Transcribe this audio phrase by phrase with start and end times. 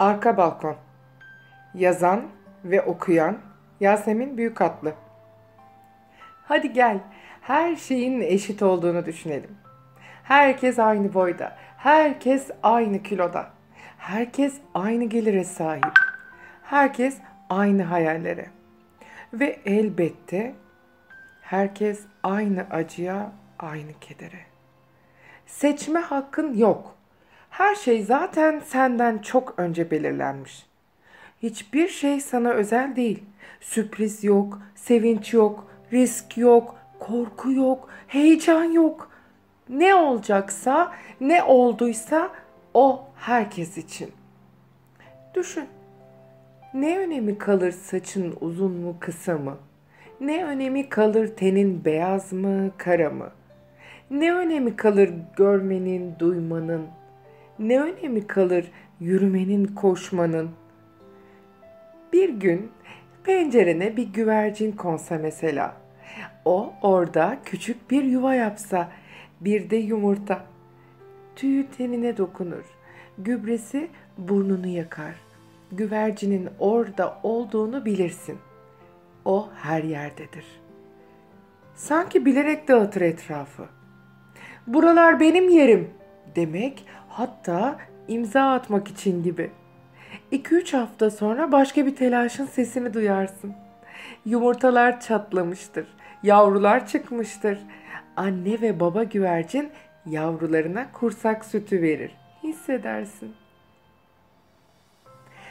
[0.00, 0.76] Arka Balkon
[1.74, 2.22] Yazan
[2.64, 3.38] ve okuyan
[3.80, 4.94] Yasemin Büyükatlı
[6.44, 6.98] Hadi gel,
[7.40, 9.50] her şeyin eşit olduğunu düşünelim.
[10.22, 13.50] Herkes aynı boyda, herkes aynı kiloda.
[13.98, 15.92] Herkes aynı gelire sahip.
[16.62, 17.18] Herkes
[17.50, 18.46] aynı hayallere.
[19.32, 20.54] Ve elbette
[21.42, 24.40] herkes aynı acıya, aynı kedere.
[25.46, 26.99] Seçme hakkın yok.
[27.60, 30.66] Her şey zaten senden çok önce belirlenmiş.
[31.42, 33.22] Hiçbir şey sana özel değil.
[33.60, 39.10] Sürpriz yok, sevinç yok, risk yok, korku yok, heyecan yok.
[39.68, 42.30] Ne olacaksa, ne olduysa
[42.74, 44.10] o herkes için.
[45.34, 45.66] Düşün.
[46.74, 49.56] Ne önemi kalır saçın uzun mu kısa mı?
[50.20, 53.30] Ne önemi kalır tenin beyaz mı kara mı?
[54.10, 56.99] Ne önemi kalır görmenin, duymanın?
[57.60, 60.50] Ne önemi kalır yürümenin, koşmanın?
[62.12, 62.70] Bir gün
[63.24, 65.76] pencerene bir güvercin konsa mesela.
[66.44, 68.92] O orada küçük bir yuva yapsa,
[69.40, 70.44] bir de yumurta.
[71.36, 72.64] Tüyü tenine dokunur.
[73.18, 75.14] Gübresi burnunu yakar.
[75.72, 78.38] Güvercinin orada olduğunu bilirsin.
[79.24, 80.44] O her yerdedir.
[81.74, 83.66] Sanki bilerek dağıtır etrafı.
[84.66, 85.99] Buralar benim yerim
[86.36, 87.78] demek hatta
[88.08, 89.50] imza atmak için gibi.
[90.32, 93.54] 2-3 hafta sonra başka bir telaşın sesini duyarsın.
[94.24, 95.86] Yumurtalar çatlamıştır.
[96.22, 97.58] Yavrular çıkmıştır.
[98.16, 99.70] Anne ve baba güvercin
[100.06, 102.16] yavrularına kursak sütü verir.
[102.42, 103.34] Hissedersin.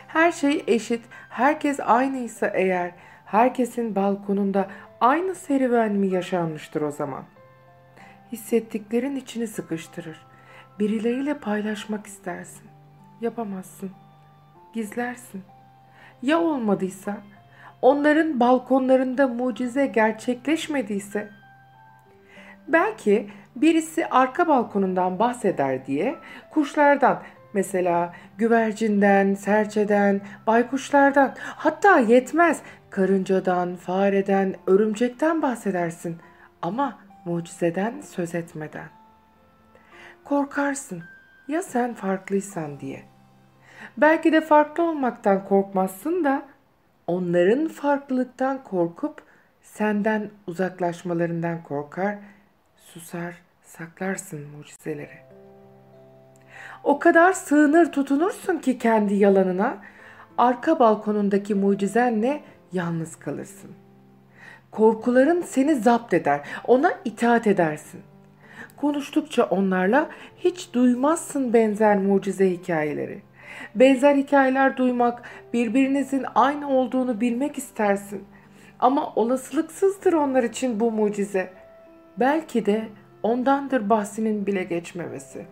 [0.07, 2.91] Her şey eşit, herkes aynıysa eğer,
[3.25, 4.67] herkesin balkonunda
[5.01, 7.23] aynı serüven mi yaşanmıştır o zaman?
[8.31, 10.28] Hissettiklerin içini sıkıştırır.
[10.79, 12.67] Birileriyle paylaşmak istersin.
[13.21, 13.91] Yapamazsın.
[14.73, 15.43] Gizlersin.
[16.21, 17.17] Ya olmadıysa?
[17.81, 21.29] Onların balkonlarında mucize gerçekleşmediyse?
[22.67, 26.15] Belki birisi arka balkonundan bahseder diye
[26.51, 27.23] kuşlardan
[27.53, 36.17] mesela güvercinden, serçeden, baykuşlardan hatta yetmez karıncadan, fareden, örümcekten bahsedersin
[36.61, 38.98] ama mucizeden söz etmeden.
[40.25, 41.03] Korkarsın
[41.47, 43.03] ya sen farklıysan diye.
[43.97, 46.45] Belki de farklı olmaktan korkmazsın da
[47.07, 49.23] onların farklılıktan korkup
[49.61, 52.17] senden uzaklaşmalarından korkar,
[52.75, 55.17] susar, saklarsın mucizeleri.
[56.83, 59.77] O kadar sığınır tutunursun ki kendi yalanına,
[60.37, 63.71] arka balkonundaki mucizenle yalnız kalırsın.
[64.71, 68.01] Korkuların seni zapt eder, ona itaat edersin.
[68.81, 73.21] Konuştukça onlarla hiç duymazsın benzer mucize hikayeleri.
[73.75, 75.21] Benzer hikayeler duymak,
[75.53, 78.23] birbirinizin aynı olduğunu bilmek istersin.
[78.79, 81.53] Ama olasılıksızdır onlar için bu mucize.
[82.17, 82.87] Belki de
[83.23, 85.45] ondandır bahsinin bile geçmemesi.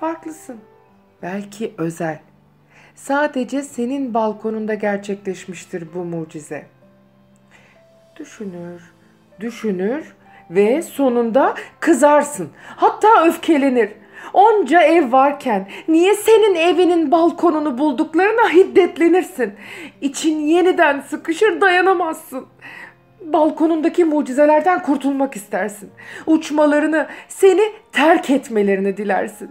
[0.00, 0.56] Farklısın.
[1.22, 2.18] Belki özel.
[2.94, 6.66] Sadece senin balkonunda gerçekleşmiştir bu mucize.
[8.16, 8.92] Düşünür,
[9.40, 10.14] düşünür
[10.50, 12.50] ve sonunda kızarsın.
[12.76, 13.90] Hatta öfkelenir.
[14.32, 19.52] Onca ev varken niye senin evinin balkonunu bulduklarına hiddetlenirsin.
[20.00, 22.46] İçin yeniden sıkışır dayanamazsın.
[23.20, 25.90] Balkonundaki mucizelerden kurtulmak istersin.
[26.26, 29.50] Uçmalarını, seni terk etmelerini dilersin.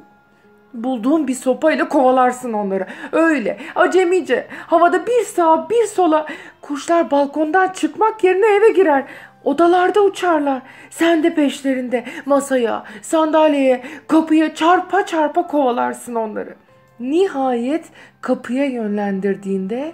[0.74, 2.88] Bulduğun bir sopayla kovalarsın onları.
[3.12, 6.26] Öyle acemice havada bir sağa bir sola
[6.62, 9.04] kuşlar balkondan çıkmak yerine eve girer.
[9.48, 10.62] Odalarda uçarlar.
[10.90, 16.56] Sen de peşlerinde masaya, sandalyeye, kapıya çarpa çarpa kovalarsın onları.
[17.00, 17.86] Nihayet
[18.22, 19.94] kapıya yönlendirdiğinde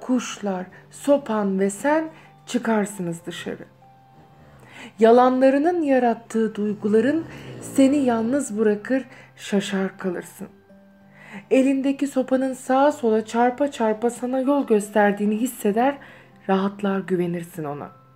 [0.00, 2.04] kuşlar, sopan ve sen
[2.46, 3.64] çıkarsınız dışarı.
[4.98, 7.24] Yalanlarının yarattığı duyguların
[7.60, 9.04] seni yalnız bırakır,
[9.36, 10.48] şaşar kalırsın.
[11.50, 15.98] Elindeki sopanın sağa sola çarpa çarpa sana yol gösterdiğini hisseder,
[16.48, 18.07] rahatlar güvenirsin ona.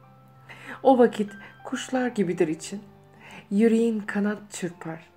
[0.82, 1.31] O vakit
[1.64, 2.82] kuşlar gibidir için.
[3.50, 5.11] Yüreğin kanat çırpar.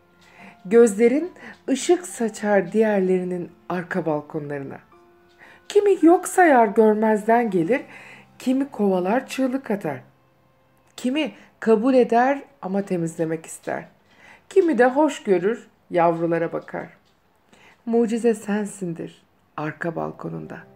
[0.65, 1.31] Gözlerin
[1.69, 4.79] ışık saçar diğerlerinin arka balkonlarına.
[5.67, 7.81] Kimi yok sayar görmezden gelir,
[8.39, 10.01] kimi kovalar çığlık atar.
[10.97, 13.85] Kimi kabul eder ama temizlemek ister.
[14.50, 16.88] Kimi de hoş görür, yavrulara bakar.
[17.85, 19.21] Mucize sensindir
[19.57, 20.75] arka balkonunda.''